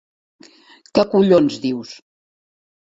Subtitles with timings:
[0.99, 1.97] Què collons dius!